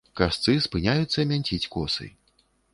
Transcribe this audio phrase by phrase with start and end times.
[0.19, 2.11] Касцы спыняюцца мянціць косы.